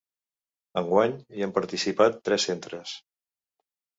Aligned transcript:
Enguany 0.81 1.13
hi 1.35 1.43
han 1.47 1.53
participat 1.59 2.17
tres 2.29 2.47
centres. 2.49 2.95